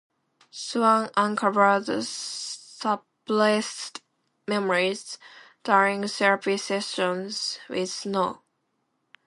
[0.49, 4.01] Swan uncovered suppressed
[4.47, 5.19] memories
[5.63, 8.41] during therapy sessions with Snow.